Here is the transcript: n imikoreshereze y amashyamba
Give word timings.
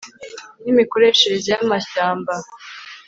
n 0.61 0.63
imikoreshereze 0.71 1.47
y 1.55 1.61
amashyamba 1.63 2.33